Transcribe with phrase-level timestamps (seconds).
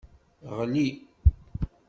[0.57, 0.87] Ɣli.